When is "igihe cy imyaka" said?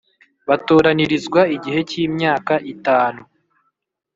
1.55-2.53